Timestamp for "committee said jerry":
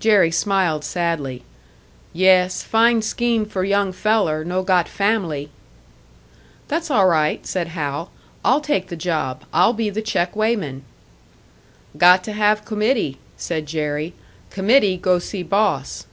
12.64-14.14